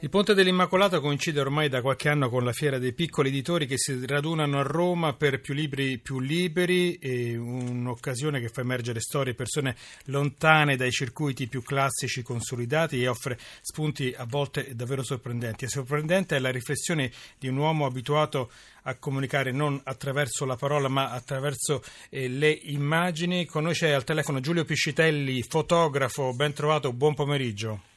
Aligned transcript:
Il 0.00 0.10
Ponte 0.10 0.34
dell'Immacolata 0.34 1.00
coincide 1.00 1.40
ormai 1.40 1.70
da 1.70 1.80
qualche 1.80 2.10
anno 2.10 2.28
con 2.28 2.44
la 2.44 2.52
fiera 2.52 2.78
dei 2.78 2.92
piccoli 2.92 3.30
editori 3.30 3.66
che 3.66 3.78
si 3.78 3.98
radunano 4.04 4.58
a 4.58 4.62
Roma 4.62 5.14
per 5.14 5.40
più 5.40 5.54
libri 5.54 5.96
più 5.96 6.20
liberi, 6.20 6.98
un'occasione 7.34 8.38
che 8.38 8.50
fa 8.50 8.60
emergere 8.60 9.00
storie 9.00 9.32
e 9.32 9.34
persone 9.34 9.74
lontane 10.04 10.76
dai 10.76 10.90
circuiti 10.90 11.48
più 11.48 11.62
classici 11.62 12.20
consolidati 12.20 13.00
e 13.00 13.08
offre 13.08 13.38
spunti 13.62 14.12
a 14.14 14.26
volte 14.28 14.76
davvero 14.76 15.02
sorprendenti. 15.02 15.64
E 15.64 15.68
sorprendente 15.68 16.36
è 16.36 16.40
la 16.40 16.50
riflessione 16.50 17.10
di 17.38 17.48
un 17.48 17.56
uomo 17.56 17.86
abituato 17.86 18.50
a 18.82 18.96
comunicare 18.96 19.50
non 19.50 19.80
attraverso 19.82 20.44
la 20.44 20.56
parola 20.56 20.88
ma 20.88 21.10
attraverso 21.10 21.82
eh, 22.10 22.28
le 22.28 22.50
immagini. 22.50 23.46
Con 23.46 23.62
noi 23.62 23.72
c'è 23.72 23.92
al 23.92 24.04
telefono 24.04 24.40
Giulio 24.40 24.66
Piscitelli, 24.66 25.42
fotografo, 25.42 26.34
ben 26.34 26.52
trovato, 26.52 26.92
buon 26.92 27.14
pomeriggio. 27.14 27.94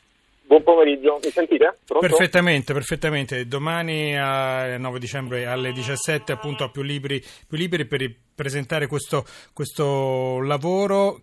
Pomeriggio, 0.73 1.19
mi 1.23 1.31
sentite? 1.31 1.77
Pronto? 1.85 2.05
Perfettamente, 2.05 2.73
perfettamente. 2.73 3.47
Domani 3.47 4.17
a 4.17 4.77
9 4.77 4.99
dicembre 4.99 5.45
alle 5.45 5.71
17 5.71 6.31
appunto 6.31 6.63
a 6.63 6.69
più 6.69 6.83
libri, 6.83 7.23
più 7.47 7.57
libri 7.57 7.85
per 7.85 8.13
presentare 8.35 8.87
questo, 8.87 9.25
questo 9.53 10.39
lavoro 10.41 11.21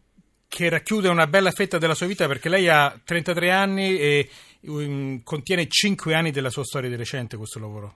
che 0.49 0.69
racchiude 0.69 1.09
una 1.09 1.27
bella 1.27 1.51
fetta 1.51 1.79
della 1.79 1.95
sua 1.95 2.07
vita 2.07 2.27
perché 2.27 2.49
lei 2.49 2.69
ha 2.69 2.99
33 3.05 3.51
anni 3.51 3.99
e 3.99 4.29
um, 4.63 5.23
contiene 5.23 5.67
5 5.69 6.15
anni 6.15 6.31
della 6.31 6.51
sua 6.51 6.65
storia 6.65 6.89
di 6.89 6.97
recente 6.97 7.37
questo 7.37 7.59
lavoro. 7.59 7.95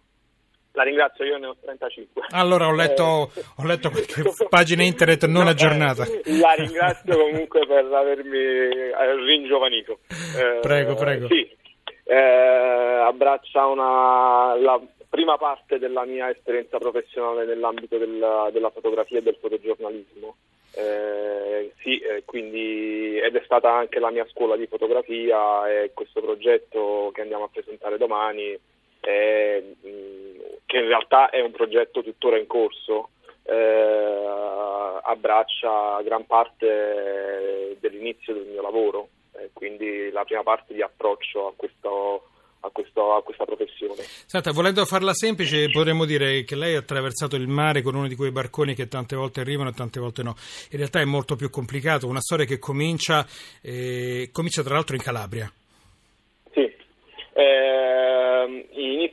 La 0.73 0.85
ringrazio, 0.85 1.25
io 1.25 1.37
ne 1.39 1.47
ho 1.47 1.57
35. 1.61 2.27
Allora 2.31 2.69
ho 2.69 2.75
letto, 2.75 3.31
eh, 3.35 3.43
ho 3.57 3.67
letto 3.67 3.91
qualche 3.91 4.23
pagina 4.49 4.85
internet 4.85 5.27
non 5.27 5.45
no, 5.45 5.51
aggiornata. 5.51 6.05
Eh, 6.05 6.39
la 6.39 6.53
ringrazio 6.53 7.19
comunque 7.19 7.67
per 7.67 7.85
avermi 7.87 8.39
eh, 8.39 9.15
ringiovanito. 9.25 9.99
Eh, 10.09 10.61
prego, 10.61 10.95
prego. 10.95 11.27
Sì, 11.27 11.51
eh, 12.05 12.15
abbraccia 12.15 13.67
una, 13.67 14.57
la 14.57 14.81
prima 15.09 15.37
parte 15.37 15.81
della 15.81 16.05
mia 16.05 16.31
esperienza 16.31 16.79
professionale 16.79 17.45
nell'ambito 17.45 17.99
della, 17.99 18.49
della 18.53 18.71
fotografia 18.71 19.19
e 19.19 19.23
del 19.23 19.37
fotogiornalismo. 19.41 20.37
Eh, 20.73 21.73
sì, 21.83 21.99
eh, 21.99 22.23
quindi, 22.25 23.19
ed 23.19 23.35
è 23.35 23.43
stata 23.45 23.73
anche 23.73 23.99
la 23.99 24.11
mia 24.11 24.27
scuola 24.31 24.57
di 24.57 24.69
fotografia 24.69 25.69
e 25.69 25.91
questo 25.93 26.21
progetto 26.21 27.11
che 27.13 27.23
andiamo 27.23 27.45
a 27.45 27.51
presentare 27.53 27.99
domani 27.99 28.57
eh, 29.01 29.77
che 30.67 30.77
in 30.77 30.87
realtà 30.87 31.31
è 31.31 31.41
un 31.41 31.51
progetto 31.51 32.03
tuttora 32.03 32.39
in 32.39 32.47
corso, 32.47 33.11
eh, 33.43 34.29
abbraccia 35.03 36.01
gran 36.03 36.25
parte 36.27 37.77
dell'inizio 37.81 38.35
del 38.35 38.47
mio 38.47 38.63
lavoro, 38.63 39.09
eh, 39.33 39.51
quindi 39.53 40.11
la 40.11 40.25
prima 40.25 40.43
parte 40.43 40.75
di 40.75 40.83
approccio 40.83 41.49
a 41.49 41.53
questo, 41.57 42.29
a, 42.61 42.71
questo, 42.71 43.15
a, 43.15 43.23
questa 43.23 43.45
professione. 43.45 44.03
Senta, 44.03 44.53
volendo 44.53 44.85
farla 44.85 45.13
semplice, 45.15 45.71
potremmo 45.71 46.05
dire 46.05 46.45
che 46.45 46.55
lei 46.55 46.77
ha 46.77 46.79
attraversato 46.79 47.37
il 47.37 47.49
mare 47.49 47.83
con 47.83 47.95
uno 47.95 48.07
di 48.07 48.15
quei 48.15 48.31
barconi 48.31 48.75
che 48.75 48.89
tante 48.89 49.17
volte 49.17 49.41
arrivano 49.41 49.71
e 49.71 49.73
tante 49.73 49.99
volte 49.99 50.23
no. 50.23 50.37
In 50.71 50.79
realtà 50.79 51.01
è 51.01 51.05
molto 51.05 51.37
più 51.37 51.51
complicato, 51.51 52.07
una 52.07 52.21
storia 52.21 52.45
che 52.45 52.59
comincia, 52.59 53.27
eh, 53.63 54.29
comincia 54.33 54.63
tra 54.63 54.75
l'altro 54.75 54.95
in 54.95 55.03
Calabria. 55.03 55.51
Sì, 56.53 56.73
eh, 57.33 58.67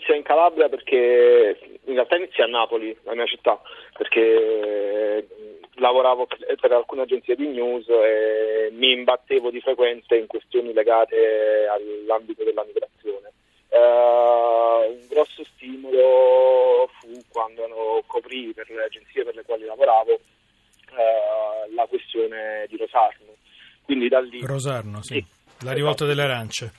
inizia 0.08 0.16
in 0.16 0.24
Calabria 0.24 0.70
perché 0.70 1.60
in 1.86 1.94
realtà 1.94 2.16
inizia 2.16 2.46
a 2.46 2.48
Napoli, 2.48 2.96
la 3.04 3.14
mia 3.14 3.26
città, 3.26 3.60
perché 3.98 5.28
lavoravo 5.76 6.28
per 6.60 6.72
alcune 6.72 7.02
agenzie 7.04 7.36
di 7.36 7.48
news 7.48 7.88
e 7.90 8.70
mi 8.72 8.92
imbattevo 8.94 9.52
di 9.52 9.60
frequente 9.60 10.16
in 10.16 10.28
questioni 10.28 10.74
legate 10.74 11.68
all'ambito 11.70 12.44
della 12.44 12.64
migrazione. 12.64 13.34
Uh, 13.70 14.90
un 14.90 15.08
grosso 15.10 15.44
stimolo 15.44 16.90
fu 17.00 17.12
quando 17.28 18.02
coprì 18.08 18.54
per 18.54 18.70
le 18.70 18.86
agenzie 18.86 19.26
per 19.26 19.36
le 19.36 19.44
quali 19.44 19.66
lavoravo 19.66 20.14
uh, 20.14 21.74
la 21.76 21.86
questione 21.86 22.66
di 22.70 22.78
Rosarno. 22.78 23.36
Quindi 23.84 24.08
da 24.08 24.20
lì, 24.22 24.40
Rosarno, 24.42 25.02
sì. 25.04 25.16
sì 25.16 25.26
la 25.66 25.74
rivolta 25.74 26.06
esatto. 26.06 26.06
delle 26.06 26.22
arance. 26.22 26.74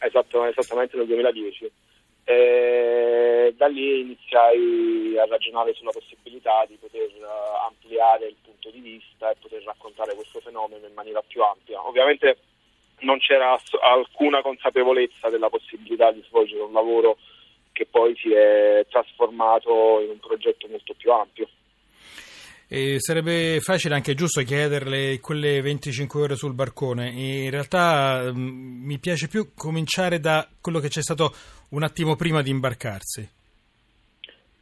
Esatto, 0.00 0.44
esattamente 0.44 0.96
nel 0.96 1.06
2010. 1.06 1.70
E 2.28 3.54
da 3.56 3.68
lì 3.68 4.00
iniziai 4.00 5.16
a 5.18 5.24
ragionare 5.24 5.72
sulla 5.72 5.92
possibilità 5.92 6.66
di 6.68 6.76
poter 6.76 7.08
ampliare 7.66 8.26
il 8.26 8.36
punto 8.44 8.68
di 8.68 8.80
vista 8.80 9.30
e 9.30 9.36
poter 9.40 9.62
raccontare 9.62 10.14
questo 10.14 10.38
fenomeno 10.40 10.86
in 10.86 10.92
maniera 10.92 11.22
più 11.26 11.42
ampia. 11.42 11.80
Ovviamente 11.86 12.36
non 13.00 13.18
c'era 13.18 13.58
alcuna 13.80 14.42
consapevolezza 14.42 15.30
della 15.30 15.48
possibilità 15.48 16.12
di 16.12 16.22
svolgere 16.28 16.60
un 16.60 16.72
lavoro 16.74 17.16
che 17.72 17.86
poi 17.86 18.14
si 18.16 18.30
è 18.30 18.84
trasformato 18.90 20.02
in 20.02 20.10
un 20.10 20.18
progetto 20.18 20.68
molto 20.68 20.92
più 20.98 21.10
ampio. 21.10 21.48
E 22.70 23.00
sarebbe 23.00 23.60
facile 23.60 23.94
anche 23.94 24.12
giusto 24.12 24.42
chiederle 24.42 25.20
quelle 25.20 25.62
25 25.62 26.20
ore 26.20 26.36
sul 26.36 26.52
barcone. 26.52 27.08
In 27.08 27.50
realtà 27.50 28.30
mh, 28.30 28.38
mm, 28.38 28.84
mi 28.84 28.98
piace 28.98 29.26
più 29.26 29.54
cominciare 29.54 30.20
da 30.20 30.46
quello 30.60 30.78
che 30.78 30.88
c'è 30.88 31.00
stato 31.00 31.32
un 31.70 31.82
attimo 31.82 32.16
prima 32.16 32.42
di 32.42 32.50
imbarcarsi. 32.50 33.36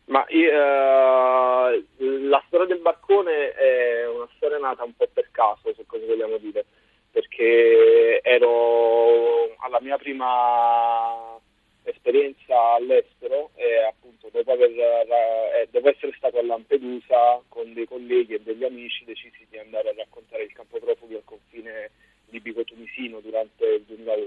Ma 0.06 0.25
uh, 0.28 1.84
la 2.28 2.43
storia 2.47 2.67
del 2.67 2.78
barcone 2.78 3.53
è 3.53 4.09
una 4.09 4.28
storia 4.37 4.59
nata 4.59 4.84
un 4.84 4.94
po' 4.94 5.09
per 5.12 5.28
caso, 5.33 5.75
se 5.75 5.84
così 5.87 6.05
vogliamo 6.06 6.37
dire, 6.37 6.65
perché 7.11 8.21
ero 8.22 9.55
alla 9.59 9.81
mia 9.81 9.97
prima 9.97 11.37
esperienza 11.83 12.75
all'estero 12.75 13.50
e 13.55 13.84
appunto 13.84 14.28
dopo, 14.31 14.53
aver, 14.53 14.71
eh, 14.71 15.69
dopo 15.71 15.89
essere 15.89 16.12
stato 16.16 16.39
a 16.39 16.45
Lampedusa 16.45 17.41
con 17.49 17.72
dei 17.72 17.87
colleghi 17.87 18.34
e 18.34 18.41
degli 18.41 18.65
amici 18.65 19.05
decisi 19.05 19.47
di 19.49 19.59
andare 19.59 19.91
a 19.91 19.95
raccontare 19.97 20.45
il 20.45 20.53
campo 20.53 20.78
profughi 20.78 21.15
al 21.15 21.25
confine 21.25 21.91
libico-tunisino 22.31 23.21
durante 23.21 23.65
il 23.66 23.83
2011. 23.83 24.26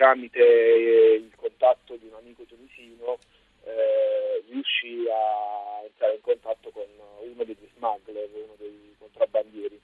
Tramite 0.00 0.42
il 0.42 1.30
contatto 1.36 1.94
di 1.96 2.06
un 2.06 2.14
amico 2.14 2.44
tunisino, 2.44 3.18
eh, 3.64 4.42
riuscì 4.48 5.04
a 5.06 5.84
entrare 5.84 6.14
in 6.14 6.22
contatto 6.22 6.70
con 6.70 6.86
uno 7.20 7.44
degli 7.44 7.68
smuggler, 7.76 8.30
uno 8.32 8.54
dei 8.56 8.94
contrabbandieri. 8.98 9.78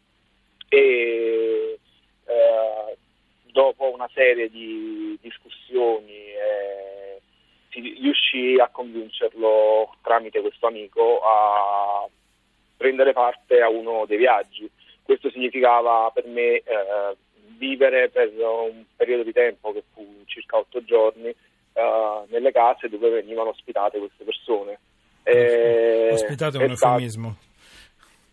E 0.71 1.78
eh, 2.25 2.97
dopo 3.53 3.93
una 3.93 4.09
serie 4.15 4.49
di 4.49 5.19
discussioni 5.21 6.32
eh, 6.32 7.21
riuscì 7.69 8.56
a 8.59 8.69
convincerlo 8.69 9.97
tramite 10.00 10.41
questo 10.41 10.66
amico 10.66 11.21
a 11.21 12.09
prendere 12.75 13.12
parte 13.12 13.60
a 13.60 13.69
uno 13.69 14.06
dei 14.06 14.16
viaggi. 14.16 14.66
Questo 15.03 15.28
significava 15.28 16.10
per 16.10 16.25
me 16.25 16.62
eh, 16.65 17.16
vivere 17.56 18.09
per 18.09 18.32
un 18.38 18.84
periodo 18.97 19.22
di 19.22 19.32
tempo 19.32 19.72
che 19.72 19.82
circa 20.47 20.57
otto 20.57 20.84
giorni 20.84 21.29
eh, 21.29 22.23
nelle 22.29 22.53
case 22.53 22.89
dove 22.89 23.11
venivano 23.11 23.51
ospitate 23.51 23.99
queste 23.99 24.25
persone. 24.25 24.79
Ospitate 26.12 26.59
è 26.59 26.62
un 26.65 26.71
eufemismo. 26.71 27.37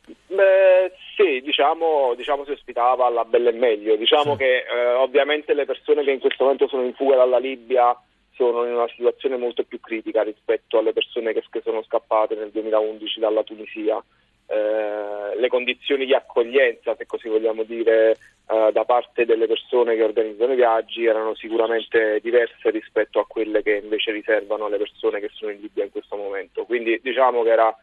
Beh, 0.06 0.94
sì, 1.16 1.42
diciamo, 1.42 2.14
diciamo, 2.16 2.46
si 2.46 2.52
ospitava 2.52 3.08
alla 3.08 3.26
bella 3.26 3.50
e 3.50 3.54
meglio. 3.54 3.96
Diciamo 3.96 4.34
sì. 4.34 4.38
che 4.38 4.58
eh, 4.58 4.94
ovviamente 4.94 5.54
le 5.54 5.66
persone 5.66 6.04
che 6.04 6.12
in 6.12 6.20
questo 6.20 6.44
momento 6.44 6.68
sono 6.68 6.84
in 6.84 6.94
fuga 6.94 7.16
dalla 7.16 7.40
Libia 7.40 7.98
sono 8.36 8.66
in 8.66 8.74
una 8.74 8.88
situazione 8.90 9.38
molto 9.38 9.64
più 9.64 9.80
critica 9.80 10.24
rispetto 10.24 10.80
alle 10.80 10.92
persone 10.92 11.34
che, 11.34 11.44
che 11.50 11.62
sono 11.64 11.84
scappate 11.84 12.36
nel 12.36 12.50
2011 12.52 13.20
dalla 13.20 13.44
Tunisia. 13.44 14.04
Eh, 14.48 15.40
le 15.40 15.48
condizioni 15.48 16.06
di 16.06 16.13
accoglienza, 16.13 16.95
se 16.95 17.06
così 17.06 17.28
vogliamo 17.28 17.63
dire, 17.63 18.18
eh, 18.48 18.72
da 18.72 18.84
parte 18.86 19.25
delle 19.25 19.48
persone 19.48 19.95
che 19.95 20.04
organizzano 20.04 20.54
i 20.54 20.57
viaggi 20.57 21.06
erano 21.06 21.34
sicuramente 21.36 22.19
diverse 22.22 22.69
rispetto 22.69 23.19
a 23.19 23.25
quelle 23.25 23.63
che 23.63 23.75
invece 23.75 24.12
riservano 24.12 24.66
alle 24.66 24.78
persone 24.78 25.19
che 25.19 25.30
sono 25.34 25.51
in 25.51 25.62
Libia 25.62 25.84
in 25.84 25.92
questo 25.92 26.16
momento. 26.16 26.66
Quindi 26.66 27.00
diciamo 27.01 27.44
che 27.44 27.50
era, 27.50 27.75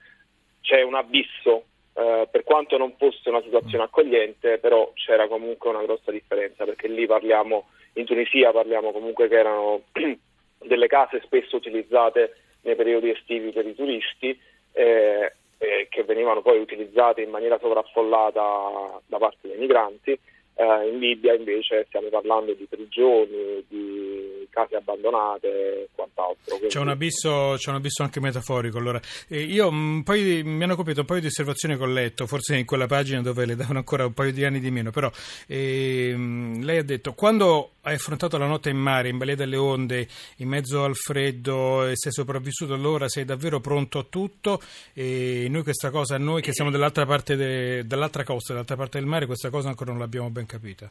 c'è 0.60 0.82
un 0.82 0.94
abisso 0.94 1.64
eh, 1.94 2.28
per 2.30 2.44
quanto 2.44 2.76
non 2.76 2.94
fosse 2.96 3.28
una 3.30 3.42
situazione 3.42 3.84
accogliente, 3.84 4.58
però 4.58 4.92
c'era 4.94 5.26
comunque 5.28 5.70
una 5.70 5.82
grossa 5.82 6.10
differenza 6.12 6.64
perché 6.64 6.88
lì 6.88 7.06
parliamo, 7.06 7.68
in 7.94 8.04
Tunisia 8.04 8.52
parliamo 8.52 8.92
comunque 8.92 9.28
che 9.28 9.38
erano 9.38 9.82
delle 10.58 10.86
case 10.86 11.20
spesso 11.24 11.56
utilizzate 11.56 12.36
nei 12.62 12.76
periodi 12.76 13.10
estivi 13.10 13.50
per 13.50 13.66
i 13.66 13.74
turisti 13.74 14.38
eh, 14.72 15.32
eh, 15.62 15.88
che 15.90 16.04
venivano 16.04 16.40
poi 16.40 16.58
utilizzate 16.58 17.20
in 17.20 17.28
maniera 17.28 17.58
sovraffollata 17.58 19.00
da 19.06 19.18
parte 19.18 19.46
dei 19.48 19.58
migranti. 19.58 20.18
Eh, 20.60 20.88
in 20.90 20.98
Libia 20.98 21.32
invece 21.32 21.86
stiamo 21.88 22.08
parlando 22.10 22.52
di 22.52 22.66
prigioni, 22.68 23.64
di 23.66 24.46
case 24.50 24.76
abbandonate 24.76 25.48
e 25.48 25.88
quant'altro. 25.94 26.56
Quindi... 26.56 26.66
C'è, 26.66 26.80
un 26.80 26.88
abisso, 26.90 27.54
c'è, 27.56 27.70
un 27.70 27.76
abisso, 27.76 28.02
anche 28.02 28.20
metaforico. 28.20 28.76
Allora. 28.76 29.00
Eh, 29.28 29.40
io 29.40 29.68
un 29.68 30.02
di, 30.02 30.42
mi 30.44 30.62
hanno 30.62 30.74
colpito 30.74 31.00
un 31.00 31.06
paio 31.06 31.20
di 31.20 31.28
osservazioni 31.28 31.78
che 31.78 31.82
ho 31.82 31.86
letto, 31.86 32.26
forse 32.26 32.56
in 32.56 32.66
quella 32.66 32.86
pagina 32.86 33.22
dove 33.22 33.46
le 33.46 33.56
davano 33.56 33.78
ancora 33.78 34.04
un 34.04 34.12
paio 34.12 34.32
di 34.32 34.44
anni 34.44 34.60
di 34.60 34.70
meno, 34.70 34.90
però 34.90 35.10
eh, 35.46 36.14
lei 36.60 36.76
ha 36.76 36.84
detto 36.84 37.14
quando 37.14 37.76
hai 37.82 37.94
affrontato 37.94 38.36
la 38.36 38.46
notte 38.46 38.68
in 38.68 38.76
mare, 38.76 39.08
in 39.08 39.16
balia 39.16 39.36
delle 39.36 39.56
onde, 39.56 40.06
in 40.36 40.48
mezzo 40.48 40.84
al 40.84 40.94
freddo 40.94 41.86
e 41.86 41.92
sei 41.94 42.12
sopravvissuto 42.12 42.74
allora, 42.74 43.08
sei 43.08 43.24
davvero 43.24 43.60
pronto 43.60 43.98
a 43.98 44.04
tutto 44.08 44.60
e 44.92 45.46
noi 45.48 45.62
questa 45.62 45.90
cosa, 45.90 46.18
noi 46.18 46.42
che 46.42 46.52
siamo 46.52 46.70
dall'altra 46.70 47.06
parte 47.06 47.36
de, 47.36 47.86
dall'altra 47.86 48.24
costa, 48.24 48.52
dall'altra 48.52 48.76
parte 48.76 48.98
del 48.98 49.06
mare, 49.06 49.26
questa 49.26 49.48
cosa 49.48 49.68
ancora 49.68 49.92
non 49.92 50.00
l'abbiamo 50.00 50.28
ben 50.28 50.46
capita. 50.50 50.91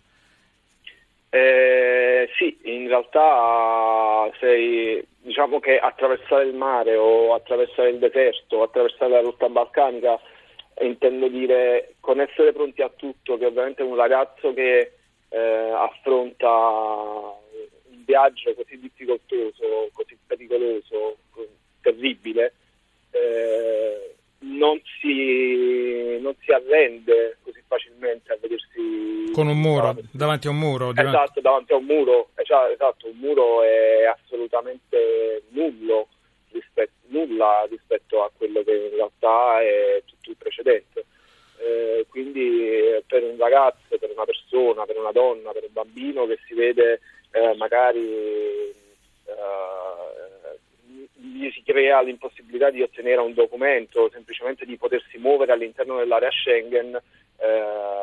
Eh, 1.32 2.30
sì, 2.38 2.58
in 2.64 2.88
realtà 2.88 4.32
sei, 4.40 5.06
diciamo 5.22 5.60
che 5.60 5.78
attraversare 5.78 6.46
il 6.46 6.56
mare 6.56 6.96
o 6.96 7.34
attraversare 7.34 7.90
il 7.90 8.00
deserto, 8.00 8.64
attraversare 8.64 9.12
la 9.12 9.22
rotta 9.22 9.50
balcanica, 9.50 10.20
intendo 10.82 11.28
dire 11.28 11.96
con 12.00 12.22
essere 12.22 12.54
pronti 12.54 12.82
a 12.82 12.92
tutto, 12.96 13.38
che 13.38 13.46
ovviamente 13.46 13.84
un 13.84 13.96
ragazzo 13.96 14.54
che 14.54 14.94
eh, 15.30 15.38
affronta 15.38 16.50
un 16.50 18.04
viaggio 18.06 18.54
così 18.56 18.80
difficoltoso, 18.80 19.90
così 19.94 20.18
pericoloso, 20.26 21.18
terribile, 21.82 22.54
eh, 23.12 24.16
non, 24.40 24.82
si, 25.00 26.18
non 26.22 26.34
si 26.40 26.52
arrende 26.52 27.38
così 27.44 27.62
facilmente 27.68 27.89
con 29.40 29.48
un 29.48 29.60
muro 29.60 29.96
davanti, 30.12 30.48
a 30.48 30.50
un 30.50 30.58
muro 30.58 30.92
davanti... 30.92 31.18
esatto 31.18 31.42
davanti 31.42 31.72
a 31.72 31.76
un 31.78 31.86
muro 31.86 32.30
cioè, 32.44 32.72
esatto 32.72 33.08
un 33.08 33.18
muro 33.18 33.64
è 33.64 34.04
assolutamente 34.04 35.44
nullo 35.50 36.08
rispetto, 36.52 36.92
nulla 37.08 37.66
rispetto 37.70 38.24
a 38.24 38.32
quello 38.36 38.64
che 38.64 38.76
in 38.76 38.90
realtà 38.96 39.62
è 39.62 40.02
tutto 40.06 40.32
il 40.32 40.36
precedente. 40.38 41.06
Eh, 41.62 42.06
quindi 42.10 42.70
eh, 42.70 43.04
per 43.06 43.24
un 43.24 43.38
ragazzo 43.38 43.98
per 43.98 44.10
una 44.14 44.24
persona 44.24 44.86
per 44.86 44.98
una 44.98 45.12
donna 45.12 45.52
per 45.52 45.64
un 45.64 45.74
bambino 45.74 46.26
che 46.26 46.40
si 46.48 46.54
vede 46.54 47.02
eh, 47.32 47.54
magari 47.56 48.00
eh, 48.00 48.74
gli 51.14 51.50
si 51.52 51.62
crea 51.64 52.02
l'impossibilità 52.02 52.70
di 52.70 52.82
ottenere 52.82 53.22
un 53.22 53.34
documento, 53.34 54.10
semplicemente 54.12 54.66
di 54.66 54.78
potersi 54.78 55.18
muovere 55.18 55.52
all'interno 55.52 55.98
dell'area 55.98 56.32
Schengen, 56.32 56.96
eh, 56.96 57.99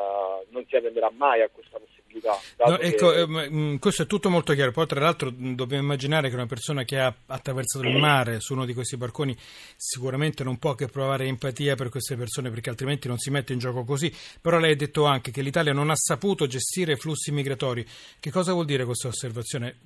non 0.56 0.64
si 0.68 0.76
arrenderà 0.76 1.10
mai 1.10 1.42
a 1.42 1.48
questa 1.48 1.78
possibilità. 1.78 2.36
No, 2.66 2.78
ecco, 2.78 3.10
che... 3.10 3.20
eh, 3.20 3.50
mm, 3.50 3.76
questo 3.76 4.02
è 4.02 4.06
tutto 4.06 4.30
molto 4.30 4.54
chiaro. 4.54 4.72
Poi, 4.72 4.86
tra 4.86 5.00
l'altro, 5.00 5.30
mm, 5.30 5.54
dobbiamo 5.54 5.82
immaginare 5.82 6.28
che 6.28 6.34
una 6.34 6.46
persona 6.46 6.84
che 6.84 6.98
ha 6.98 7.14
attraversato 7.26 7.86
il 7.86 7.96
mare 7.98 8.40
su 8.40 8.54
uno 8.54 8.64
di 8.64 8.74
questi 8.74 8.96
barconi 8.96 9.36
sicuramente 9.76 10.42
non 10.42 10.58
può 10.58 10.74
che 10.74 10.86
provare 10.86 11.26
empatia 11.26 11.74
per 11.74 11.90
queste 11.90 12.16
persone, 12.16 12.50
perché 12.50 12.70
altrimenti 12.70 13.06
non 13.06 13.18
si 13.18 13.30
mette 13.30 13.52
in 13.52 13.58
gioco 13.58 13.84
così. 13.84 14.12
Però 14.40 14.58
lei 14.58 14.72
ha 14.72 14.76
detto 14.76 15.04
anche 15.04 15.30
che 15.30 15.42
l'Italia 15.42 15.72
non 15.72 15.90
ha 15.90 15.96
saputo 15.96 16.46
gestire 16.46 16.96
flussi 16.96 17.30
migratori. 17.30 17.86
Che 18.18 18.30
cosa 18.30 18.52
vuol 18.52 18.64
dire 18.64 18.84
questa 18.84 19.08
osservazione? 19.08 19.76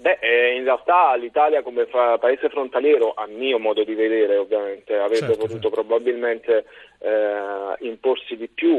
Beh, 0.00 0.18
eh, 0.20 0.54
in 0.54 0.62
realtà 0.62 1.16
l'Italia 1.16 1.62
come 1.62 1.86
fa- 1.86 2.18
paese 2.18 2.48
frontaliero, 2.48 3.14
a 3.16 3.26
mio 3.26 3.58
modo 3.58 3.82
di 3.82 3.94
vedere 3.94 4.36
ovviamente, 4.36 4.96
avrebbe 4.96 5.26
certo, 5.26 5.36
potuto 5.36 5.68
certo. 5.68 5.70
probabilmente 5.70 6.66
eh, 7.00 7.74
imporsi 7.80 8.36
di 8.36 8.46
più 8.46 8.76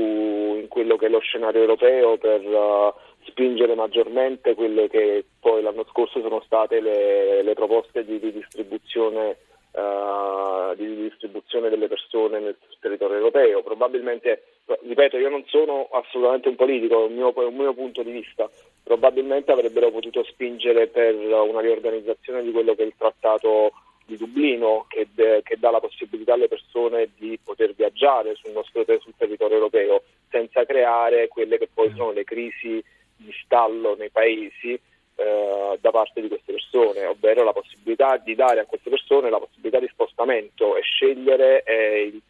in 0.56 0.70
quello 0.70 0.96
che 0.96 1.08
è 1.08 1.10
lo 1.10 1.20
scenario 1.20 1.60
europeo 1.60 2.18
per 2.18 2.40
uh, 2.46 2.94
spingere 3.26 3.76
maggiormente 3.76 4.56
quelle 4.56 4.88
che 4.88 5.26
poi 5.42 5.62
l'anno 5.62 5.84
scorso 5.90 6.22
sono 6.22 6.42
state 6.46 6.80
le, 6.80 7.44
le 7.44 7.54
proposte 7.54 8.06
di, 8.06 8.18
di 8.18 8.32
distribuzione 8.32 9.40
uh, 9.74 10.74
di 10.76 10.96
distribuzione 10.96 11.70
delle 11.70 11.90
persone 11.90 12.40
nel 12.40 12.58
territorio 12.80 13.18
europeo. 13.18 13.62
Probabilmente, 13.62 14.44
ripeto, 14.82 15.18
io 15.18 15.30
non 15.30 15.44
sono 15.48 15.88
assolutamente 15.92 16.50
un 16.50 16.56
politico, 16.56 17.04
è 17.04 17.08
un 17.08 17.14
mio, 17.14 17.34
un 17.36 17.56
mio 17.56 17.74
punto 17.74 18.04
di 18.04 18.12
vista, 18.12 18.50
probabilmente 18.84 19.52
avrebbero 19.52 19.92
potuto 19.92 20.24
spingere 20.24 20.88
per 20.88 21.16
una 21.16 21.62
riorganizzazione 21.62 22.44
di 22.44 22.52
quello 22.52 22.76
che 22.76 22.84
è 22.84 22.86
il 22.86 22.94
trattato 22.98 23.72
di 24.06 24.18
Dublino 24.18 24.86
che, 24.88 25.08
de, 25.14 25.42
che, 25.44 25.58
dà 25.60 25.70
la 25.70 25.80
possibilità 25.80 26.34
alle 26.34 26.48
persone 26.48 27.10
di 27.16 27.38
poter 27.44 27.74
viaggiare 27.76 28.34
sul 28.36 28.52
nostro 28.52 28.84
sul 29.00 29.14
territorio 29.16 29.58
europeo 29.58 30.02
senza 30.32 30.66
creare 30.66 31.28
quelle 31.28 31.60
che 31.60 31.70
poi 31.72 31.92
sono 31.96 32.12
le 32.12 32.24
crisi 32.24 32.84
di 33.16 33.32
stallo 33.44 33.96
nei 33.96 34.10
paesi 34.10 34.80
eh, 35.20 35.78
da 35.80 35.92
parte 35.92 36.22
di 36.22 36.28
queste 36.28 36.54
persone, 36.54 37.06
ovvero 37.06 37.44
la 37.44 37.54
possibilità 37.54 38.18
di 38.18 38.34
dare 38.34 38.62
a 38.62 38.66
queste 38.66 38.90
persone 38.90 39.30
la 39.30 39.40
possibilità 39.40 39.80
di 39.80 39.90
spostamento 39.92 40.76
e 40.76 40.82
scegliere 40.82 41.64
eh, 41.64 42.02
il, 42.04 42.22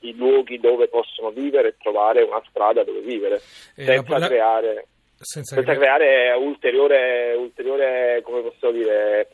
i 0.00 0.14
luoghi 0.16 0.58
dove 0.58 0.88
possono 0.88 1.30
vivere 1.30 1.68
e 1.68 1.74
trovare 1.80 2.22
una 2.22 2.42
strada 2.48 2.84
dove 2.84 3.00
vivere, 3.00 3.40
senza, 3.74 4.18
la... 4.18 4.26
creare, 4.26 4.86
senza, 5.18 5.54
senza 5.56 5.74
creare 5.74 6.32
ulteriore, 6.32 7.34
ulteriore, 7.34 8.20
come 8.22 8.42
posso 8.42 8.70
dire, 8.70 9.28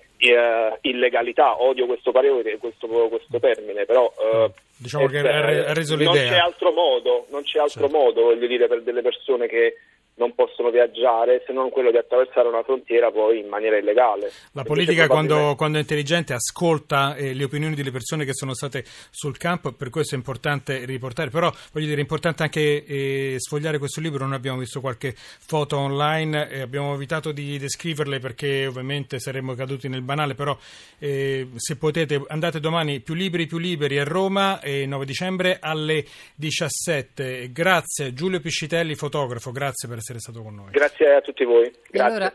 illegalità. 0.82 1.62
Odio 1.62 1.86
questo 1.86 2.10
parere, 2.10 2.58
questo, 2.58 2.86
questo 2.86 3.38
termine, 3.38 3.84
però 3.84 4.04
uh, 4.04 4.50
diciamo 4.76 5.06
che 5.06 5.18
ha 5.18 5.72
reso 5.72 5.96
l'idea. 5.96 6.12
Non 6.12 6.30
c'è 6.30 6.38
altro 6.38 6.72
modo, 6.72 7.26
non 7.30 7.42
c'è 7.42 7.58
altro 7.58 7.88
certo. 7.88 7.96
modo, 7.96 8.22
voglio 8.22 8.46
dire, 8.46 8.66
per 8.66 8.82
delle 8.82 9.02
persone 9.02 9.46
che 9.46 9.76
non 10.16 10.34
possono 10.34 10.70
viaggiare 10.70 11.42
se 11.44 11.52
non 11.52 11.70
quello 11.70 11.90
di 11.90 11.96
attraversare 11.96 12.46
una 12.46 12.62
frontiera 12.62 13.10
poi 13.10 13.40
in 13.40 13.48
maniera 13.48 13.76
illegale. 13.76 14.30
La 14.52 14.62
politica 14.62 15.08
quando, 15.08 15.54
quando, 15.56 15.78
è 15.78 15.80
intelligente 15.80 16.34
ascolta 16.34 17.16
eh, 17.16 17.34
le 17.34 17.44
opinioni 17.44 17.74
delle 17.74 17.90
persone 17.90 18.24
che 18.24 18.32
sono 18.32 18.54
state 18.54 18.84
sul 19.10 19.36
campo, 19.36 19.72
per 19.72 19.90
questo 19.90 20.14
è 20.14 20.18
importante 20.18 20.84
riportare, 20.84 21.30
però 21.30 21.52
voglio 21.72 21.86
dire 21.86 21.98
è 21.98 22.02
importante 22.02 22.44
anche 22.44 22.84
eh, 22.84 23.34
sfogliare 23.38 23.78
questo 23.78 24.00
libro, 24.00 24.24
noi 24.24 24.36
abbiamo 24.36 24.58
visto 24.58 24.80
qualche 24.80 25.14
foto 25.16 25.78
online 25.78 26.48
e 26.48 26.60
abbiamo 26.60 26.94
evitato 26.94 27.32
di 27.32 27.58
descriverle 27.58 28.20
perché 28.20 28.66
ovviamente 28.66 29.18
saremmo 29.18 29.54
caduti 29.54 29.88
nel 29.88 30.02
banale, 30.02 30.34
però 30.34 30.56
eh, 30.98 31.48
se 31.56 31.76
potete 31.76 32.22
andate 32.28 32.60
domani 32.60 33.00
più 33.00 33.14
liberi 33.14 33.46
più 33.46 33.58
liberi 33.58 33.98
a 33.98 34.04
Roma, 34.04 34.60
9 34.62 35.04
dicembre 35.04 35.58
alle 35.60 36.04
17. 36.36 37.50
Grazie 37.50 38.12
Giulio 38.14 38.38
Piscitelli, 38.40 38.94
fotografo, 38.94 39.50
grazie 39.50 39.88
per 39.88 40.02
essere 40.04 40.18
stato 40.18 40.42
con 40.42 40.54
noi. 40.54 40.70
Grazie 40.70 41.16
a 41.16 41.20
tutti 41.22 41.44
voi. 41.44 41.72
Grazie. 41.88 42.00
Allora, 42.00 42.34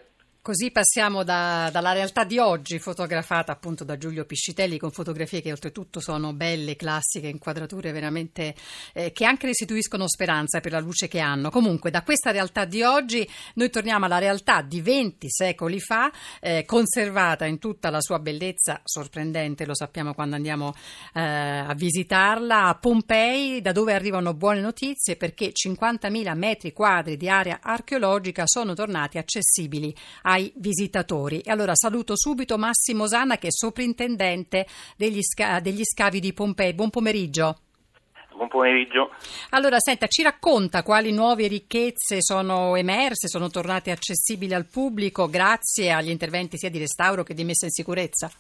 Così 0.49 0.71
passiamo 0.71 1.23
da, 1.23 1.69
dalla 1.71 1.93
realtà 1.93 2.23
di 2.23 2.39
oggi, 2.39 2.79
fotografata 2.79 3.51
appunto 3.51 3.83
da 3.83 3.99
Giulio 3.99 4.25
Piscitelli, 4.25 4.79
con 4.79 4.89
fotografie 4.89 5.41
che 5.41 5.51
oltretutto 5.51 5.99
sono 5.99 6.33
belle, 6.33 6.75
classiche, 6.75 7.27
inquadrature 7.27 7.91
veramente 7.91 8.55
eh, 8.93 9.11
che 9.11 9.25
anche 9.25 9.45
restituiscono 9.45 10.07
speranza 10.07 10.59
per 10.59 10.71
la 10.71 10.79
luce 10.79 11.07
che 11.07 11.19
hanno. 11.19 11.51
Comunque, 11.51 11.91
da 11.91 12.01
questa 12.01 12.31
realtà 12.31 12.65
di 12.65 12.81
oggi 12.81 13.29
noi 13.53 13.69
torniamo 13.69 14.05
alla 14.05 14.17
realtà 14.17 14.63
di 14.63 14.81
20 14.81 15.27
secoli 15.29 15.79
fa, 15.79 16.11
eh, 16.41 16.65
conservata 16.65 17.45
in 17.45 17.59
tutta 17.59 17.91
la 17.91 18.01
sua 18.01 18.17
bellezza 18.17 18.81
sorprendente, 18.83 19.67
lo 19.67 19.75
sappiamo 19.75 20.15
quando 20.15 20.35
andiamo 20.35 20.73
eh, 21.13 21.21
a 21.21 21.75
visitarla, 21.75 22.69
a 22.69 22.73
Pompei, 22.73 23.61
da 23.61 23.71
dove 23.71 23.93
arrivano 23.93 24.33
buone 24.33 24.61
notizie 24.61 25.15
perché 25.15 25.51
50.000 25.51 26.35
metri 26.35 26.73
quadri 26.73 27.17
di 27.17 27.29
area 27.29 27.59
archeologica 27.61 28.45
sono 28.47 28.73
tornati 28.73 29.19
accessibili 29.19 29.95
ai 30.23 30.37
visitatori. 30.55 31.41
E 31.41 31.51
allora 31.51 31.75
saluto 31.75 32.15
subito 32.15 32.57
Massimo 32.57 33.07
Sanna 33.07 33.37
che 33.37 33.47
è 33.47 33.51
soprintendente 33.51 34.65
degli, 34.95 35.21
sca- 35.21 35.59
degli 35.59 35.83
scavi 35.83 36.19
di 36.19 36.33
Pompei. 36.33 36.73
Buon 36.73 36.89
pomeriggio. 36.89 37.57
Buon 38.39 38.47
pomeriggio. 38.47 39.11
Allora, 39.49 39.79
senta, 39.79 40.07
ci 40.07 40.23
racconta 40.23 40.81
quali 40.81 41.11
nuove 41.11 41.47
ricchezze 41.47 42.21
sono 42.21 42.77
emerse, 42.77 43.27
sono 43.27 43.49
tornate 43.49 43.91
accessibili 43.91 44.53
al 44.53 44.65
pubblico 44.65 45.27
grazie 45.27 45.91
agli 45.91 46.09
interventi 46.09 46.57
sia 46.57 46.69
di 46.69 46.79
restauro 46.79 47.23
che 47.23 47.33
di 47.33 47.43
messa 47.43 47.65
in 47.65 47.71
sicurezza? 47.71 48.31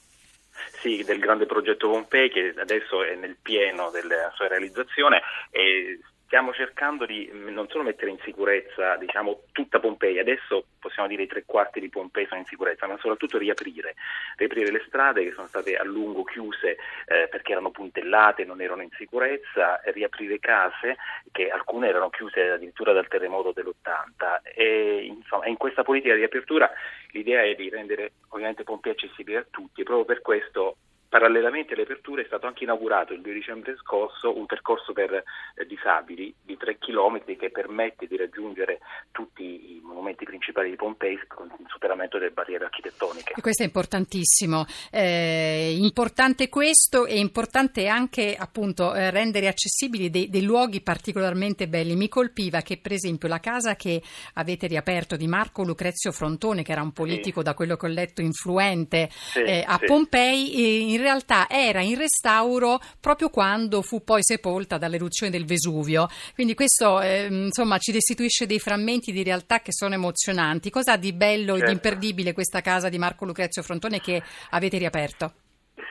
Sì, 0.81 1.03
del 1.03 1.19
grande 1.19 1.45
progetto 1.45 1.89
Pompei 1.89 2.29
che 2.29 2.53
adesso 2.57 3.03
è 3.03 3.15
nel 3.15 3.35
pieno 3.41 3.89
della 3.91 4.31
sua 4.35 4.47
realizzazione 4.47 5.21
e 5.51 5.99
stiamo 6.29 6.53
cercando 6.53 7.07
di 7.07 7.27
mm, 7.33 7.47
non 7.47 7.67
solo 7.69 7.83
mettere 7.83 8.11
in 8.11 8.19
sicurezza 8.23 8.95
diciamo, 8.97 9.45
tutta 9.51 9.79
Pompei, 9.79 10.19
adesso 10.19 10.65
possiamo 10.79 11.09
dire 11.09 11.23
i 11.23 11.27
tre 11.27 11.43
quarti 11.43 11.79
di 11.79 11.89
Pompei 11.89 12.27
sono 12.27 12.41
in 12.41 12.45
sicurezza, 12.45 12.85
ma 12.85 12.97
soprattutto 12.99 13.39
riaprire, 13.39 13.95
riaprire 14.37 14.71
le 14.71 14.83
strade 14.85 15.23
che 15.23 15.33
sono 15.33 15.47
state 15.47 15.75
a 15.75 15.83
lungo 15.83 16.23
chiuse 16.23 16.77
eh, 17.07 17.27
perché 17.29 17.53
erano 17.53 17.71
puntellate, 17.71 18.45
non 18.45 18.61
erano 18.61 18.83
in 18.83 18.91
sicurezza, 18.91 19.81
riaprire 19.85 20.39
case 20.39 20.97
che 21.31 21.49
alcune 21.49 21.87
erano 21.87 22.11
chiuse 22.11 22.51
addirittura 22.51 22.93
dal 22.93 23.07
terremoto 23.07 23.51
dell'80 23.51 24.53
e 24.53 25.05
insomma 25.05 25.47
in 25.47 25.57
questa 25.57 25.81
politica 25.81 26.13
di 26.13 26.19
riapertura 26.19 26.69
l'idea 27.09 27.41
è 27.41 27.55
di 27.55 27.69
rendere 27.69 28.11
ovviamente 28.29 28.63
Pompei 28.63 28.91
accessibile 28.91 29.39
a 29.39 29.45
tutti 29.49 29.81
e 29.81 29.83
proprio 29.83 30.05
per 30.05 30.21
questo 30.21 30.77
parallelamente 31.09 31.73
alle 31.73 31.83
aperture 31.83 32.21
è 32.21 32.25
stato 32.25 32.45
anche 32.45 32.63
inaugurato 32.63 33.13
il 33.13 33.21
2 33.21 33.33
dicembre 33.33 33.75
scorso 33.81 34.37
un 34.37 34.45
percorso 34.45 34.93
per 34.93 35.11
eh, 35.11 35.65
disabili 35.65 36.33
di 36.41 36.55
3 36.55 36.77
km 36.77 37.23
che 37.35 37.49
permette 37.49 38.05
di 38.05 38.15
raggiungere 38.15 38.79
tutti 39.11 39.43
i 39.43 39.81
monumenti 39.83 40.23
principali 40.23 40.69
di 40.69 40.75
Pompei 40.75 41.19
con 41.27 41.47
il 41.47 41.65
superamento 41.67 42.17
delle 42.19 42.31
barriere 42.31 42.65
architettoniche. 42.65 43.33
E 43.35 43.41
questo 43.41 43.63
è 43.63 43.65
importantissimo. 43.65 44.65
Eh, 44.91 45.75
importante 45.79 46.47
questo 46.47 47.05
e 47.05 47.17
importante 47.17 47.87
anche 47.87 48.35
appunto 48.37 48.93
eh, 48.93 49.09
rendere 49.09 49.47
accessibili 49.47 50.09
dei, 50.09 50.29
dei, 50.29 50.43
luoghi 50.43 50.81
particolarmente 50.81 51.67
belli. 51.67 51.95
Mi 51.95 52.07
colpiva 52.07 52.61
che 52.61 52.77
per 52.77 52.91
esempio 52.91 53.27
la 53.27 53.39
casa 53.39 53.75
che 53.75 54.01
avete 54.35 54.67
riaperto 54.67 55.15
di 55.15 55.27
Marco 55.27 55.63
Lucrezio 55.63 56.11
Frontone, 56.11 56.61
che 56.61 56.71
era 56.71 56.81
un 56.81 56.91
politico 56.91 57.39
sì. 57.39 57.45
da 57.45 57.53
quello 57.55 57.75
che 57.75 57.85
ho 57.87 57.89
letto 57.89 58.21
influente 58.21 59.09
sì, 59.11 59.39
eh, 59.39 59.63
a 59.65 59.77
sì. 59.77 59.85
Pompei, 59.85 60.53
eh, 60.53 60.98
in 60.99 61.05
realtà 61.05 61.47
era 61.49 61.81
in 61.81 61.97
restauro 61.97 62.79
proprio 62.99 63.29
quando 63.29 63.81
fu 63.81 64.03
poi 64.03 64.21
sepolta 64.21 64.77
dall'eruzione 64.77 65.31
del 65.31 65.45
Vesuvio. 65.45 66.07
Quindi 66.33 66.53
questo 66.53 67.01
eh, 67.01 67.27
insomma 67.29 67.77
ci 67.77 67.91
restituisce 67.91 68.45
dei 68.45 68.59
frammenti 68.59 69.11
di 69.11 69.23
realtà 69.23 69.59
che 69.59 69.71
sono 69.71 69.93
emozionanti. 69.93 70.69
Cosa 70.69 70.93
ha 70.93 70.97
di 70.97 71.13
bello 71.13 71.37
certo. 71.37 71.51
e 71.51 71.53
di 71.53 71.59
certo. 71.59 71.87
imperdibile 71.87 72.33
questa 72.33 72.61
casa 72.61 72.89
di 72.89 72.97
Marco 72.97 73.25
Lucrezio 73.25 73.61
Frontone 73.61 73.99
che 73.99 74.21
avete 74.51 74.77
riaperto? 74.77 75.33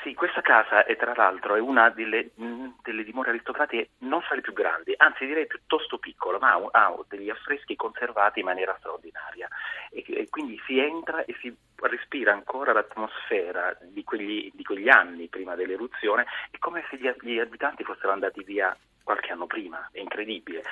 Sì, 0.03 0.15
questa 0.15 0.43
casa 0.43 0.85
è 0.85 0.97
tra 0.97 1.15
l'altro 1.15 1.55
è 1.55 1.61
una 1.61 1.89
delle, 1.89 2.31
delle, 2.83 3.05
dimore 3.05 3.31
aristocratiche 3.31 3.91
non 3.99 4.21
fra 4.21 4.35
le 4.35 4.43
più 4.43 4.53
grandi, 4.53 4.93
anzi 4.97 5.25
direi 5.25 5.47
piuttosto 5.47 5.99
piccola, 5.99 6.39
ma 6.39 6.53
ha, 6.53 6.69
ha 6.71 6.97
degli 7.09 7.31
affreschi 7.31 7.75
conservati 7.75 8.41
in 8.41 8.45
maniera 8.45 8.77
straordinaria 8.79 9.49
e, 10.13 10.29
quindi 10.29 10.61
si 10.67 10.79
entra 10.79 11.25
e 11.25 11.35
si 11.41 11.55
respira 11.77 12.33
ancora 12.33 12.73
l'atmosfera 12.73 13.77
di 13.83 14.03
quegli, 14.05 14.51
di 14.55 14.65
quegli 14.65 14.89
anni 14.89 15.29
prima 15.29 15.55
dell'eruzione, 15.55 16.27
è 16.51 16.59
come 16.59 16.85
se 16.91 16.97
gli, 16.97 17.11
gli 17.21 17.39
abitanti 17.39 17.85
fossero 17.85 18.13
andati 18.13 18.43
via 18.43 18.77
qualche 19.09 19.33
anno 19.33 19.47
prima, 19.47 19.89
è 19.91 20.01
incredibile. 20.01 20.63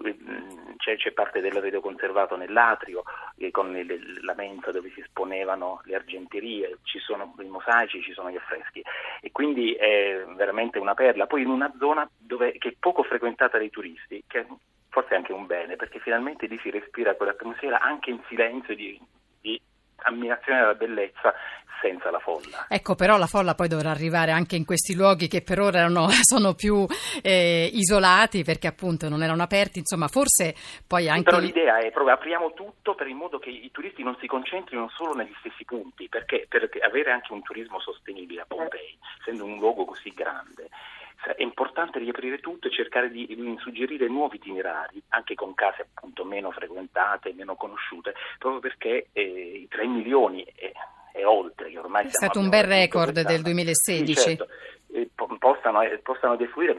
Mm, 0.00 0.76
c'è, 0.76 0.96
c'è 0.96 1.10
parte 1.10 1.40
dell'arredo 1.40 1.80
conservato 1.80 2.36
nell'atrio, 2.36 3.02
eh, 3.36 3.50
con 3.50 3.72
le, 3.72 3.98
la 4.22 4.34
mensa 4.34 4.70
dove 4.70 4.92
si 4.94 5.00
esponevano 5.00 5.80
le 5.86 5.96
argenterie, 5.96 6.78
ci 6.84 7.00
sono 7.00 7.34
i 7.40 7.48
mosaici, 7.48 8.00
ci 8.00 8.12
sono 8.12 8.30
gli 8.30 8.36
affreschi 8.36 8.80
e 9.20 9.32
quindi 9.32 9.72
è 9.72 10.24
veramente 10.36 10.78
una 10.78 10.94
perla. 10.94 11.26
Poi 11.26 11.42
in 11.42 11.48
una 11.48 11.72
zona 11.80 12.08
dove, 12.16 12.52
che 12.58 12.68
è 12.68 12.74
poco 12.78 13.02
frequentata 13.02 13.58
dai 13.58 13.70
turisti, 13.70 14.22
che 14.24 14.46
forse 14.90 15.14
è 15.14 15.16
anche 15.16 15.32
un 15.32 15.46
bene, 15.46 15.76
perché 15.76 15.98
finalmente 16.00 16.46
lì 16.46 16.58
si 16.62 16.70
respira 16.70 17.14
quell'atmosfera 17.14 17.80
anche 17.80 18.10
in 18.10 18.20
silenzio 18.28 18.74
di, 18.74 19.00
di 19.40 19.60
ammirazione 20.02 20.60
della 20.60 20.74
bellezza 20.74 21.34
senza 21.80 22.10
la 22.10 22.18
folla. 22.18 22.66
Ecco, 22.68 22.94
però 22.94 23.16
la 23.16 23.26
folla 23.26 23.54
poi 23.54 23.68
dovrà 23.68 23.90
arrivare 23.90 24.30
anche 24.30 24.56
in 24.56 24.64
questi 24.64 24.94
luoghi 24.94 25.28
che 25.28 25.42
per 25.42 25.60
ora 25.60 25.78
erano, 25.78 26.08
sono 26.20 26.54
più 26.54 26.86
eh, 27.22 27.70
isolati 27.72 28.44
perché 28.44 28.66
appunto 28.66 29.08
non 29.08 29.22
erano 29.22 29.42
aperti, 29.42 29.78
insomma, 29.78 30.08
forse 30.08 30.54
poi 30.86 31.08
anche... 31.08 31.30
Però 31.30 31.38
l'idea 31.38 31.78
è 31.78 31.90
proprio 31.90 32.14
apriamo 32.14 32.52
tutto 32.52 32.94
per 32.94 33.06
il 33.06 33.14
modo 33.14 33.38
che 33.38 33.50
i 33.50 33.70
turisti 33.72 34.02
non 34.02 34.16
si 34.20 34.26
concentrino 34.26 34.90
solo 34.90 35.14
negli 35.14 35.34
stessi 35.38 35.64
punti, 35.64 36.08
perché 36.08 36.46
per 36.48 36.68
avere 36.82 37.10
anche 37.10 37.32
un 37.32 37.42
turismo 37.42 37.80
sostenibile 37.80 38.42
a 38.42 38.46
Pompei, 38.46 38.96
essendo 39.20 39.44
un 39.44 39.58
luogo 39.58 39.84
così 39.84 40.12
grande, 40.12 40.68
è 41.36 41.42
importante 41.42 41.98
riaprire 41.98 42.38
tutto 42.40 42.68
e 42.68 42.70
cercare 42.70 43.10
di 43.10 43.56
suggerire 43.58 44.08
nuovi 44.08 44.36
itinerari, 44.36 45.02
anche 45.08 45.34
con 45.34 45.54
case 45.54 45.86
appunto 45.94 46.24
meno 46.24 46.50
frequentate, 46.50 47.32
meno 47.34 47.56
conosciute, 47.56 48.14
proprio 48.38 48.60
perché 48.60 49.08
eh, 49.12 49.22
i 49.22 49.68
3 49.68 49.86
milioni 49.86 50.42
e, 50.42 50.72
e, 51.12 51.24
oltre, 51.24 51.70
che 51.70 51.78
ormai 51.78 52.06
è 52.06 52.10
stato 52.10 52.38
un 52.38 52.48
bel 52.48 52.64
record 52.64 53.20
del 53.20 53.42
2016. 53.42 54.14
Sì, 54.14 54.36
certo, 54.36 54.48
eh, 54.92 55.10
possano, 55.38 55.82
eh, 55.82 55.98
possano 55.98 56.36
defluire, 56.36 56.78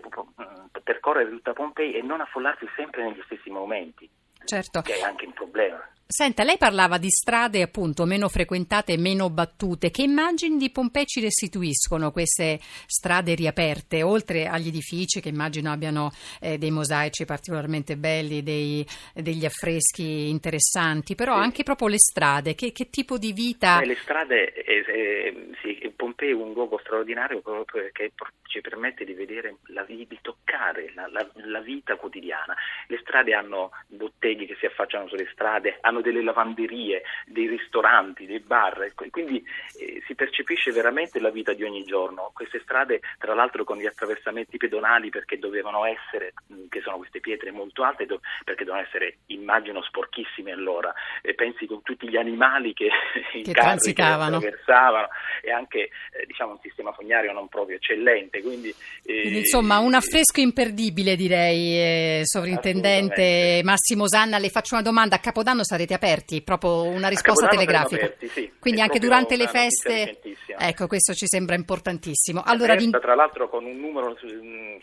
percorrere 0.84 1.30
tutta 1.30 1.54
Pompei 1.54 1.94
e 1.94 2.02
non 2.02 2.22
affollarsi 2.22 2.68
sempre 2.76 3.04
negli 3.04 3.22
stessi 3.26 3.50
momenti, 3.50 4.10
certo. 4.46 4.82
che 4.82 4.96
è 4.96 5.02
anche 5.02 5.26
un 5.26 5.34
problema. 5.34 5.88
Senta, 6.12 6.44
lei 6.44 6.58
parlava 6.58 6.98
di 6.98 7.10
strade 7.10 7.62
appunto 7.62 8.04
meno 8.04 8.28
frequentate 8.28 8.98
meno 8.98 9.30
battute. 9.30 9.92
Che 9.92 10.02
immagini 10.02 10.58
di 10.58 10.70
Pompei 10.70 11.06
ci 11.06 11.22
restituiscono 11.22 12.12
queste 12.12 12.60
strade 12.86 13.34
riaperte, 13.34 14.04
oltre 14.04 14.46
agli 14.48 14.68
edifici 14.68 15.22
che 15.22 15.30
immagino 15.30 15.72
abbiano 15.72 16.12
eh, 16.42 16.58
dei 16.58 16.70
mosaici 16.70 17.24
particolarmente 17.24 17.96
belli, 17.96 18.44
dei, 18.44 18.86
degli 19.14 19.46
affreschi 19.46 20.28
interessanti, 20.28 21.16
però 21.16 21.36
sì. 21.36 21.44
anche 21.44 21.64
proprio 21.64 21.88
le 21.88 22.00
strade, 22.00 22.56
che, 22.56 22.74
che 22.74 22.90
tipo 22.90 23.18
di 23.18 23.32
vita... 23.32 23.80
Eh, 23.80 23.86
le 23.86 23.96
strade, 23.96 24.52
eh, 24.52 24.84
eh 24.86 25.50
sì, 25.62 25.94
Pompei 25.96 26.32
è 26.32 26.34
un 26.34 26.52
luogo 26.52 26.78
straordinario 26.80 27.40
proprio 27.40 27.64
perché 27.72 28.12
ci 28.44 28.60
permette 28.60 29.06
di 29.06 29.14
vedere, 29.14 29.56
la, 29.68 29.84
di 29.84 30.06
toccare 30.22 30.92
la, 30.94 31.08
la, 31.08 31.26
la 31.36 31.62
vita 31.62 31.96
quotidiana. 31.96 32.54
Le 32.88 33.00
strade 33.02 33.34
hanno 33.34 33.72
botteghe 33.88 34.46
che 34.46 34.58
si 34.60 34.66
affacciano 34.66 35.08
sulle 35.08 35.30
strade, 35.32 35.78
hanno 35.80 36.01
delle 36.02 36.24
lavanderie, 36.24 37.04
dei 37.26 37.48
ristoranti, 37.48 38.26
dei 38.26 38.40
bar, 38.40 38.82
ecco, 38.84 39.06
quindi 39.10 39.44
eh, 39.80 40.02
si 40.06 40.16
percepisce 40.16 40.72
veramente 40.72 41.20
la 41.20 41.30
vita 41.30 41.54
di 41.54 41.64
ogni 41.64 41.84
giorno. 41.84 42.32
Queste 42.34 42.60
strade, 42.64 43.02
tra 43.18 43.34
l'altro 43.34 43.64
con 43.64 43.78
gli 43.78 43.86
attraversamenti 43.86 44.58
pedonali 44.58 45.10
perché 45.10 45.38
dovevano 45.38 45.86
essere, 45.86 46.34
che 46.70 46.82
sono 46.82 46.98
queste 46.98 47.20
pietre 47.20 47.52
molto 47.52 47.84
alte, 47.84 48.06
do, 48.06 48.20
perché 48.44 48.64
devono 48.64 48.84
essere, 48.84 49.18
immagino, 49.28 49.82
sporchissime 49.84 50.52
allora, 50.52 50.94
e 51.22 51.34
pensi 51.34 51.66
con 51.66 51.82
tutti 51.82 52.10
gli 52.10 52.18
animali 52.18 52.74
che, 52.74 52.90
che 53.32 53.52
transitavano. 53.52 54.40
Che 54.40 54.48
attraversavano 54.48 55.08
e 55.42 55.52
anche 55.52 55.90
eh, 56.12 56.26
diciamo, 56.26 56.52
un 56.52 56.60
sistema 56.62 56.92
fognario 56.94 57.32
non 57.32 57.48
proprio 57.48 57.78
eccellente. 57.78 58.42
Quindi, 58.42 58.70
eh, 59.04 59.22
quindi 59.22 59.40
insomma 59.40 59.80
un 59.80 59.94
affresco 59.94 60.40
imperdibile 60.40 61.16
direi, 61.16 61.78
eh, 61.78 62.22
sovrintendente 62.24 63.62
Massimo 63.64 64.08
Sanna, 64.08 64.38
le 64.38 64.50
faccio 64.50 64.76
una 64.76 64.84
domanda, 64.84 65.16
a 65.16 65.20
Capodanno 65.20 65.64
sarete 65.64 65.91
siete 65.92 65.94
aperti, 65.94 66.42
proprio 66.42 66.84
una 66.84 67.08
risposta 67.08 67.48
telegrafica. 67.48 68.06
Aperti, 68.06 68.28
sì. 68.30 68.52
Quindi 68.60 68.82
anche 68.82 69.00
durante 69.00 69.36
le 69.36 69.48
feste. 69.48 70.20
Ecco, 70.58 70.88
questo 70.88 71.14
ci 71.14 71.28
sembra 71.28 71.56
importantissimo. 71.56 72.42
Allora, 72.44 72.74
Aperta, 72.74 73.00
tra 73.00 73.16
l'altro 73.16 73.50
con 73.50 73.66
un 73.66 73.78
numero 73.78 74.16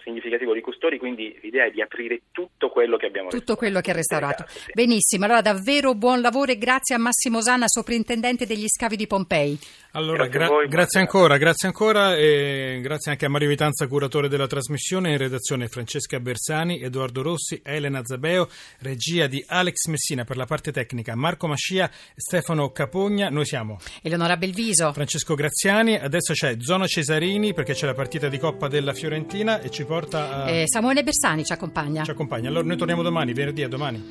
significativo 0.03 0.53
di 0.53 0.61
custori, 0.61 0.99
quindi 0.99 1.39
l'idea 1.43 1.67
è 1.67 1.71
di 1.71 1.81
aprire 1.81 2.23
tutto 2.33 2.69
quello 2.71 2.97
che 2.97 3.07
abbiamo 3.07 3.29
Tutto 3.29 3.57
quello 3.57 3.81
che 3.81 3.91
è 3.91 3.95
restaurato. 3.95 4.45
Case, 4.45 4.59
sì. 4.59 4.71
Benissimo, 4.75 5.25
allora 5.25 5.41
davvero 5.41 5.95
buon 5.95 6.21
lavoro 6.21 6.53
e 6.53 6.59
grazie 6.59 6.95
a 6.95 6.99
Massimo 6.99 7.41
Sanna, 7.41 7.67
soprintendente 7.67 8.47
degli 8.47 8.67
scavi 8.69 8.97
di 8.97 9.07
Pompei. 9.07 9.59
Allora, 9.93 10.27
grazie, 10.27 10.39
gra- 10.39 10.49
voi, 10.49 10.69
grazie 10.69 11.01
ancora, 11.01 11.37
grazie 11.39 11.67
ancora 11.69 12.15
e 12.15 12.79
grazie 12.83 13.11
anche 13.11 13.25
a 13.25 13.31
Mario 13.31 13.49
Vitanza, 13.49 13.87
curatore 13.87 14.29
della 14.29 14.47
trasmissione, 14.47 15.13
in 15.13 15.17
redazione 15.17 15.67
Francesca 15.69 16.21
Bersani, 16.21 16.83
Edoardo 16.83 17.23
Rossi, 17.23 17.61
Elena 17.65 18.03
Zabeo, 18.05 18.49
regia 18.81 19.27
di 19.27 19.43
Alex 19.47 19.87
Messina 19.87 20.25
per 20.25 20.37
la 20.37 20.45
parte 20.45 20.73
tecnica, 20.73 21.15
Marco 21.15 21.47
Mascia, 21.47 21.91
Stefano 22.15 22.71
Capogna, 22.71 23.31
noi 23.31 23.47
siamo 23.47 23.79
Eleonora 24.03 24.37
Belviso, 24.37 24.93
Francesco 24.93 25.35
Graziani, 25.35 25.99
adesso 25.99 26.35
c'è 26.35 26.57
Zona 26.59 26.87
Cesarini 26.87 27.55
perché 27.55 27.73
c'è 27.73 27.87
la 27.87 27.95
partita 27.95 28.29
di 28.29 28.39
Coppa 28.39 28.69
della 28.69 28.93
Fiorentina 28.93 29.61
e 29.63 29.71
ci 29.71 29.85
porta 29.85 30.45
a... 30.45 30.51
Eh, 30.51 30.65
Samuele 30.67 31.03
Bersani 31.03 31.45
ci 31.47 31.53
accompagna. 31.55 32.05
Ci 32.05 32.11
accompagna, 32.11 32.51
allora 32.51 32.67
noi 32.67 32.77
torniamo 32.77 33.03
domani, 33.03 33.33
venerdì 33.33 33.63
a 33.63 33.69
domani. 33.69 34.05